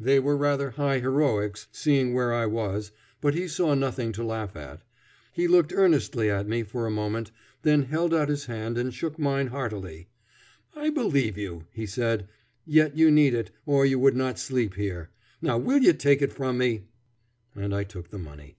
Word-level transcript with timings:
They 0.00 0.18
were 0.18 0.38
rather 0.38 0.70
high 0.70 1.00
heroics, 1.00 1.68
seeing 1.70 2.14
where 2.14 2.32
I 2.32 2.46
was, 2.46 2.92
but 3.20 3.34
he 3.34 3.46
saw 3.46 3.74
nothing 3.74 4.10
to 4.12 4.24
laugh 4.24 4.56
at. 4.56 4.80
He 5.32 5.46
looked 5.46 5.70
earnestly 5.70 6.30
at 6.30 6.48
me 6.48 6.62
for 6.62 6.86
a 6.86 6.90
moment, 6.90 7.30
then 7.60 7.82
held 7.82 8.14
out 8.14 8.30
his 8.30 8.46
hand 8.46 8.78
and 8.78 8.94
shook 8.94 9.18
mine 9.18 9.48
heartily. 9.48 10.08
"I 10.74 10.88
believe 10.88 11.36
you," 11.36 11.66
he 11.74 11.84
said; 11.84 12.26
"yet 12.64 12.96
you 12.96 13.10
need 13.10 13.34
it, 13.34 13.50
or 13.66 13.84
you 13.84 13.98
would 13.98 14.16
not 14.16 14.38
sleep 14.38 14.76
here. 14.76 15.10
Now 15.42 15.58
will 15.58 15.82
you 15.82 15.92
take 15.92 16.22
it 16.22 16.32
from 16.32 16.56
me?" 16.56 16.84
And 17.54 17.74
I 17.74 17.84
took 17.84 18.08
the 18.08 18.18
money. 18.18 18.56